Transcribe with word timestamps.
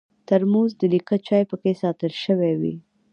ترموز 0.27 0.71
د 0.77 0.81
نیکه 0.93 1.15
چای 1.27 1.43
پکې 1.49 1.73
ساتل 1.81 2.13
شوی 2.23 2.53
وي. 2.61 2.75